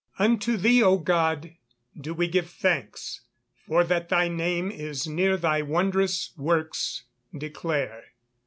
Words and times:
[Verse: 0.17 0.25
"Unto 0.25 0.57
thee, 0.57 0.81
O 0.81 0.97
God, 0.97 1.55
do 1.95 2.15
we 2.15 2.27
give 2.27 2.49
thanks: 2.49 3.21
for 3.67 3.83
that 3.83 4.09
thy 4.09 4.27
name 4.27 4.71
is 4.71 5.05
near 5.05 5.37
thy 5.37 5.61
wondrous 5.61 6.33
works 6.37 7.03
declare." 7.37 8.05